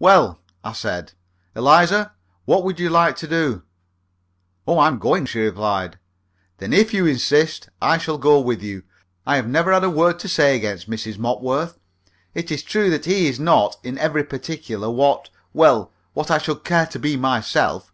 "Well," 0.00 0.40
I 0.64 0.72
said, 0.72 1.12
"Eliza, 1.54 2.10
what 2.44 2.64
would 2.64 2.80
you 2.80 2.90
like 2.90 3.14
to 3.18 3.28
do?" 3.28 3.62
"Oh, 4.66 4.80
I'm 4.80 4.98
going!" 4.98 5.26
she 5.26 5.38
replied. 5.42 5.96
"Then 6.58 6.72
if 6.72 6.92
you 6.92 7.06
insist, 7.06 7.68
I 7.80 7.96
shall 7.96 8.18
go 8.18 8.40
with 8.40 8.64
you. 8.64 8.82
I've 9.24 9.46
never 9.46 9.70
had 9.72 9.84
a 9.84 9.88
word 9.88 10.18
to 10.18 10.28
say 10.28 10.56
against 10.56 10.90
Mrs. 10.90 11.18
Mopworth. 11.18 11.78
It 12.34 12.50
is 12.50 12.64
true 12.64 12.90
that 12.90 13.04
he 13.04 13.28
is 13.28 13.38
not 13.38 13.76
in 13.84 13.96
every 13.96 14.24
particular 14.24 14.90
what 14.90 15.30
well, 15.52 15.92
what 16.14 16.32
I 16.32 16.38
should 16.38 16.64
care 16.64 16.86
to 16.86 16.98
be 16.98 17.16
myself. 17.16 17.92